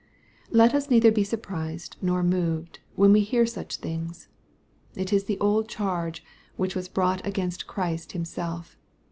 Let 0.49 0.73
us 0.73 0.89
neither 0.89 1.11
be 1.11 1.23
surprised 1.23 1.95
nor 2.01 2.23
moved, 2.23 2.79
when 2.95 3.13
we 3.13 3.19
hear 3.19 3.45
such 3.45 3.75
things. 3.75 4.29
It 4.95 5.13
is 5.13 5.25
the 5.25 5.39
old 5.39 5.69
charge 5.69 6.25
which 6.55 6.75
was 6.75 6.87
brought 6.89 7.23
against 7.23 7.65
MATTHEW, 7.67 7.67
CHAP. 7.67 7.67
XXI. 7.67 7.67
278 7.67 7.69
f 7.69 7.75
Christ 7.75 8.11
Himself. 8.13 8.77